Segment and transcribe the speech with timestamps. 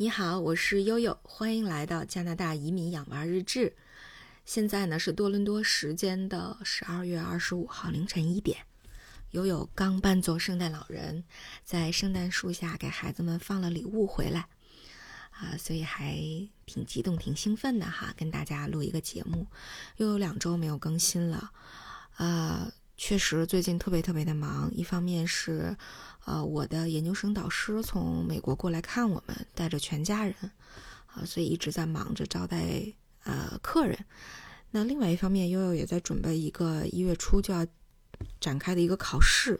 [0.00, 3.74] 你好，我是悠悠，欢迎来到加拿大移民养娃日志。
[4.44, 8.58] 现在呢是多伦多时间的十二月二十五号凌晨一点，
[9.32, 11.24] 悠悠刚扮作圣诞老人，
[11.64, 14.46] 在圣诞树下给孩子们放了礼物回来，
[15.30, 16.14] 啊，所以还
[16.64, 19.48] 挺激动、挺兴奋的哈，跟大家录一个节目。
[19.96, 21.50] 又有两周没有更新了，
[22.14, 25.74] 啊，确实最近特别特别的忙，一方面是。
[26.24, 30.34] 呃，我的研究生导师从美国过来看我们，带着全家人，
[31.06, 32.84] 啊，所以一直在忙着招待
[33.24, 33.98] 呃客人。
[34.70, 37.66] 那另外一方面，悠悠也在准备一个一月初就要
[38.38, 39.58] 展开的一个考试，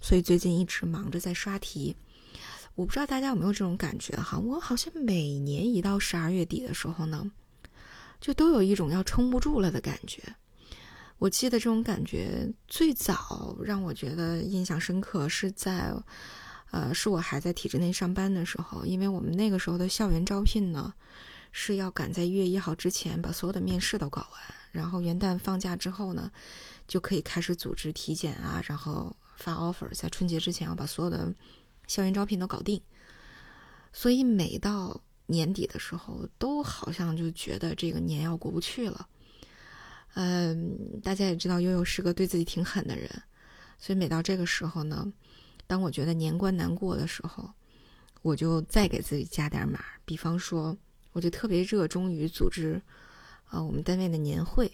[0.00, 1.94] 所以最近一直忙着在刷题。
[2.74, 7.30] 我不知道大家有没有这种感觉哈，我好像每年一到十二月底的时候呢，
[8.18, 10.22] 就都有一种要撑不住了的感觉。
[11.22, 15.94] 我记得这种感觉最早让我觉得印象深刻是在，
[16.72, 20.92] 呃，是我还在体制内上班的时候，因为我们那个时候的校园招聘呢，
[21.52, 24.40] 是要赶在一月一号之前把所有的面试都搞完，
[24.72, 26.28] 然后元旦放假之后呢，
[26.88, 31.32] 就可以开始组织体检啊，然后发 offer，在春节之前要把所有的
[31.86, 32.82] 校园招聘都搞定。
[33.92, 39.06] 所以每到年底的时候，都好像就觉得这个年要过不去了。
[40.14, 43.10] 嗯，大家也知道悠悠是个对自己挺狠的人，
[43.78, 45.10] 所以每到这个时候呢，
[45.66, 47.50] 当我觉得年关难过的时候，
[48.20, 49.82] 我就再给自己加点码。
[50.04, 50.76] 比方说，
[51.12, 52.78] 我就特别热衷于组织
[53.46, 54.70] 啊我们单位的年会，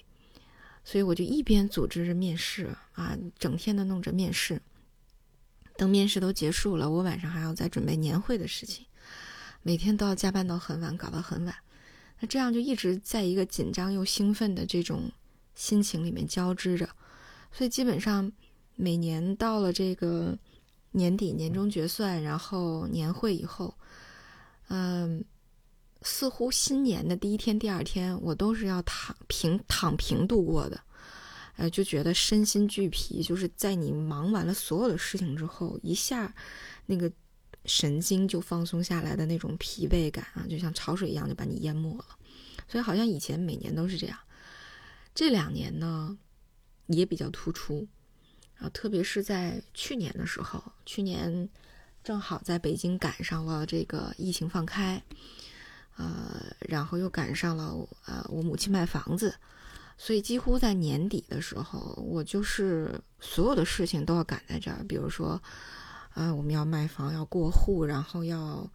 [0.83, 4.61] 所以我就一边组织着面试啊，整天的弄着面试。
[5.77, 8.85] 等面试都结束了，我晚上还要再准备年会的事情，
[9.63, 11.55] 每天都要加班到很晚，搞到很晚。
[12.19, 15.09] 那这样就一直在一个紧张又兴奋的这种。
[15.59, 16.89] 心情里面交织着，
[17.51, 18.31] 所以基本上
[18.77, 20.39] 每年到了这个
[20.93, 23.75] 年底、年终决算，然后年会以后，
[24.69, 25.23] 嗯，
[26.03, 30.81] 似乎新年的第一天、第二天，我都是要躺平、躺平度过的，
[31.57, 33.21] 呃，就觉得身心俱疲。
[33.21, 36.33] 就是在你忙完了所有的事情之后，一下
[36.87, 37.11] 那个
[37.65, 42.05] 神经就放松下来的那种疲惫感啊，就像潮水一样就把你淹没了。
[42.69, 44.17] 所以好像以前每年都是这样。
[45.19, 46.17] 这两年呢，
[46.87, 47.89] 也比较突出，
[48.57, 51.49] 啊，特别是在去年的时候，去年
[52.05, 55.03] 正好在北京赶上了这个疫情放开，
[55.97, 57.75] 呃，然后又赶上了
[58.07, 59.35] 呃我母亲卖房子，
[59.97, 65.43] 所以几乎在年底的时候，我就是所有的事情都要赶在这儿，比如说，
[66.15, 68.71] 呃，我们要卖房，要过户，然后要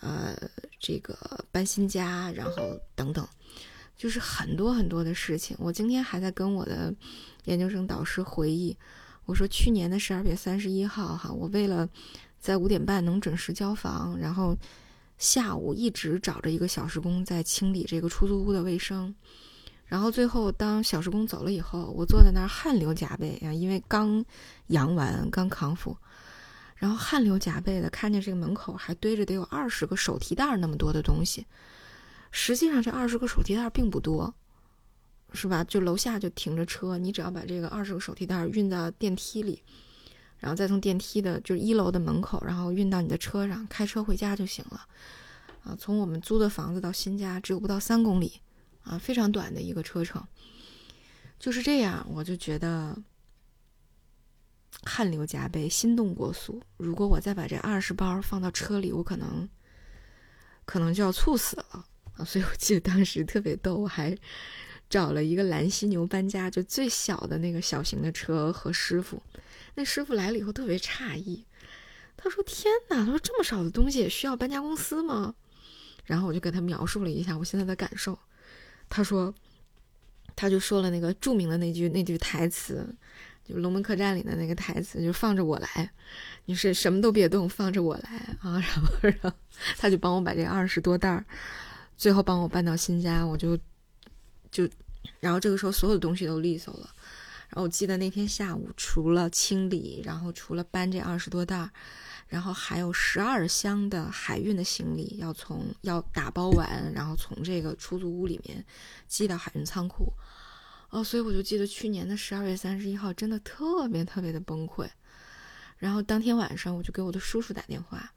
[0.00, 0.34] 呃
[0.80, 3.28] 这个搬新家，然后等等。
[3.96, 6.92] 就是很多很多的事情，我今天还在跟我的
[7.44, 8.76] 研究生导师回忆，
[9.26, 11.88] 我说去年的十二月三十一号，哈，我为了
[12.40, 14.56] 在五点半能准时交房，然后
[15.18, 19.14] 下午一直找着一个小时工在清理这个出租屋的卫生，
[19.86, 24.24] 然后最后当小时工走了以后，我坐在那儿汗流浃背啊，因为刚
[24.68, 25.96] 阳完，刚康复，
[26.74, 31.46] 然后汗流浃背的看见这个门口还堆着得有二十个手提袋那么多的东西。
[32.32, 34.34] 实际上这二十个手提袋并不多，
[35.32, 35.62] 是吧？
[35.64, 39.62] 就楼下就停着车，你只要把这个二十个手提袋运到电梯里，
[40.38, 44.86] 然后再从电梯的就一楼的门口，然后运到你的车上，开车回家就行了。
[45.62, 48.40] 啊，从我们租的房子到新家只有不到三公里，
[48.82, 50.26] 啊，非常短的一个车程。
[51.38, 52.96] 就是这样，我就觉得
[54.84, 56.60] 汗流浃背，心动过速。
[56.78, 59.48] 如果我再把这二十包放到车里，我可能
[60.64, 61.86] 可能就要猝死了。
[62.16, 64.16] 啊，所以我记得当时特别逗，我还
[64.90, 69.22] 找了一个蓝犀牛搬家，就最小的那个小型的车和师傅。
[69.74, 71.46] 那师傅来了以后特别诧异，
[72.16, 75.34] 他说：“天哪，他说这么少的东西也需要搬家公司吗？”
[76.04, 78.18] 然后我就给他描述了一下我现在的感受。
[78.90, 79.34] 他说，
[80.36, 82.94] 他就说了那个著名的那句那句台词，
[83.42, 85.90] 就《龙门客栈》里的那个台词，就放着我来，
[86.44, 88.60] 你是什么都别动，放着我来啊。
[88.60, 89.32] 然后，然后
[89.78, 91.24] 他就帮我把这二十多袋儿。
[92.02, 93.56] 最后帮我搬到新家，我就
[94.50, 94.68] 就，
[95.20, 96.90] 然后这个时候所有的东西都利索了。
[97.48, 101.70] 然后我记得那天下午，除了清理，然后除了搬这二十多袋，
[102.26, 108.64] 然后还有十二箱的海运的行李要从要打包完，然后从这个出租屋里面
[109.06, 110.12] 寄到海运仓库。
[110.90, 114.90] 哦，所以我就记得去年的十二月三十一号真的特别特别的崩溃。
[115.78, 118.12] 然后当天晚上我就给我的叔叔打电话，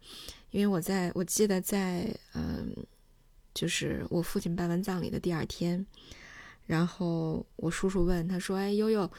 [0.49, 2.75] 因为我在我记得在嗯。
[3.55, 5.83] 就是我父亲办完葬礼的第二天，
[6.67, 9.09] 然后我叔叔问他说：“哎，悠悠，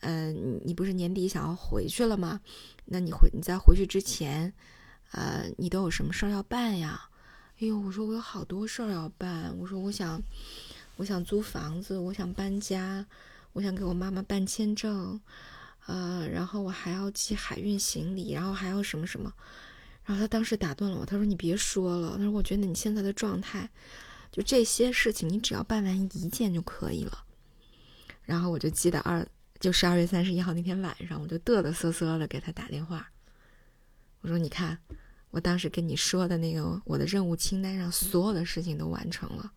[0.00, 2.40] 嗯，你不是年底想要回去了吗？
[2.86, 4.52] 那你回你在回去之前，
[5.12, 7.08] 呃，你都有什么事儿要办呀？
[7.60, 10.20] 哎呦，我说我有好多事儿要办，我说我想，
[10.96, 13.06] 我想租房子，我想搬家，
[13.52, 15.20] 我想给我妈妈办签证，
[15.86, 19.32] 呃，然后我还要寄海运行李，然后还要什么什么。
[20.06, 23.68] 然后他当时打断了我，他说：“你别说了，他说我觉得你现在的状态，
[24.30, 27.24] 就这些事情，你只要办完一件就可以了。”
[28.22, 29.26] 然后我就记得二，
[29.58, 33.10] 就十二月三十一号那天晚上，我就嘚嘚瑟瑟的给他打电话，
[34.20, 34.78] 我说：“你看，
[35.30, 39.50] 我当时跟你说的那个我的任务清单上所有的事情都完成了，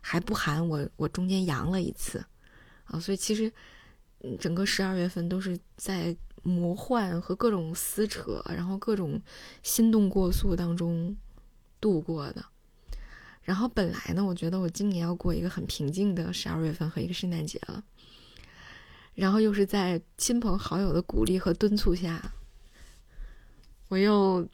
[0.00, 2.18] 还不含我我中间阳了一次，
[2.86, 3.52] 啊，所以其实，
[4.40, 6.16] 整个十二月份都是在。”
[6.46, 9.20] 魔幻和各种撕扯，然后各种
[9.62, 11.16] 心动过速当中
[11.80, 12.44] 度过的。
[13.42, 17.82] 然后本来呢，我觉得我今年要过一个很平静的十二月份和一个圣诞节了。
[19.14, 22.32] 然后又是在亲朋好友的鼓励和敦促下，
[23.88, 24.46] 我又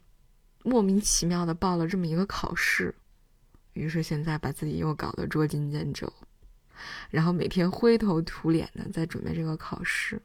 [0.63, 2.93] 莫名其妙的报了这么一个考试。
[3.73, 6.11] 于是现在把自己又搞得捉襟见肘，
[7.09, 10.21] 然后每天灰头土脸的在准备这个考试。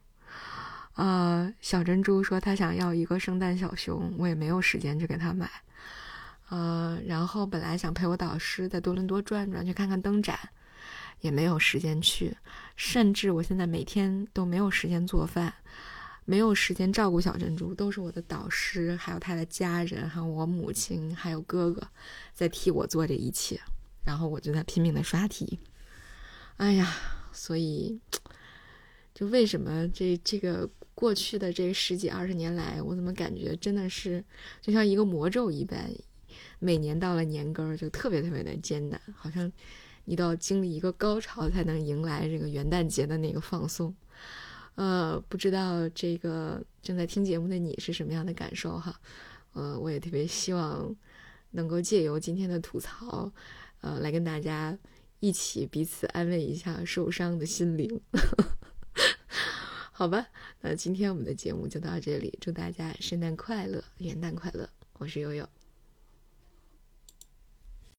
[0.98, 5.48] 呃，小珍珠说她想要一个圣诞小熊，我也没有时间去给她买。
[6.48, 10.36] 呃，然后本来想陪我导师在多伦多转转，去看看灯展，
[11.20, 12.36] 也没有时间去。
[12.74, 15.54] 甚至我现在每天都没有时间做饭，
[16.24, 21.86] 没有时间照顾小珍珠，都是我的导师，还有他的家人，还有我母亲，还有哥哥，
[22.34, 23.60] 在替我做这一切。
[24.04, 25.60] 然后我就在拼命的刷题。
[26.56, 26.92] 哎呀，
[27.30, 28.00] 所以，
[29.14, 30.68] 就为什么这这个。
[30.98, 34.24] 过去的这十几二十年来，我怎么感觉真的是
[34.60, 35.88] 就像一个魔咒一般，
[36.58, 39.52] 每年到了年根儿就特别特别的艰难，好像
[40.06, 43.94] 你都要经历一个高潮才能迎来这个元旦节的那个放松。
[44.74, 49.00] 呃，不知道这个正在听节目的你是什么样的感受哈？
[49.52, 50.92] 呃，我也特别希望
[51.52, 53.32] 能够借由今天的吐槽，
[53.82, 54.76] 呃，来跟大家
[55.20, 58.00] 一起彼此安慰一下受伤的心灵。
[59.98, 60.28] 好吧，
[60.60, 64.70] 那今天我们的节目就到这里，祝大家圣诞快乐，元旦快乐！
[64.92, 65.57] 我是悠悠。